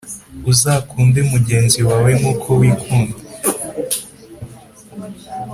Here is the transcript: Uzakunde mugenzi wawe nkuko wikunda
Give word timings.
Uzakunde 0.51 1.19
mugenzi 1.31 1.79
wawe 1.89 2.09
nkuko 2.19 2.47
wikunda 2.59 3.17